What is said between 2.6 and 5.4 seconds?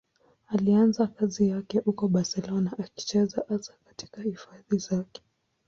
akicheza hasa katika hifadhi zake.